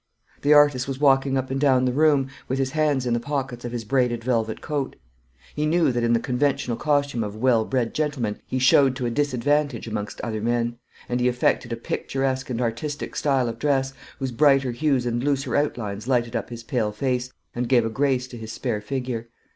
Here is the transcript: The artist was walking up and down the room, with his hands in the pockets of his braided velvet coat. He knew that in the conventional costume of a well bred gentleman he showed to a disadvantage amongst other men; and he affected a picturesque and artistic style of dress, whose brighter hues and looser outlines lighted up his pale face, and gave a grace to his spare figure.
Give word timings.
The 0.41 0.51
artist 0.55 0.87
was 0.87 0.99
walking 0.99 1.37
up 1.37 1.51
and 1.51 1.61
down 1.61 1.85
the 1.85 1.93
room, 1.93 2.27
with 2.47 2.57
his 2.57 2.71
hands 2.71 3.05
in 3.05 3.13
the 3.13 3.19
pockets 3.19 3.63
of 3.63 3.71
his 3.71 3.85
braided 3.85 4.23
velvet 4.23 4.59
coat. 4.59 4.95
He 5.53 5.67
knew 5.67 5.91
that 5.91 6.03
in 6.03 6.13
the 6.13 6.19
conventional 6.19 6.75
costume 6.75 7.23
of 7.23 7.35
a 7.35 7.37
well 7.37 7.65
bred 7.65 7.93
gentleman 7.93 8.39
he 8.47 8.57
showed 8.57 8.95
to 8.95 9.05
a 9.05 9.11
disadvantage 9.11 9.87
amongst 9.87 10.19
other 10.21 10.41
men; 10.41 10.79
and 11.07 11.19
he 11.19 11.27
affected 11.27 11.71
a 11.71 11.75
picturesque 11.77 12.49
and 12.49 12.59
artistic 12.61 13.15
style 13.15 13.47
of 13.47 13.59
dress, 13.59 13.93
whose 14.17 14.31
brighter 14.31 14.71
hues 14.71 15.05
and 15.05 15.23
looser 15.23 15.55
outlines 15.55 16.07
lighted 16.07 16.35
up 16.35 16.49
his 16.49 16.63
pale 16.63 16.91
face, 16.91 17.31
and 17.53 17.69
gave 17.69 17.85
a 17.85 17.89
grace 17.91 18.27
to 18.29 18.37
his 18.37 18.51
spare 18.51 18.81
figure. 18.81 19.29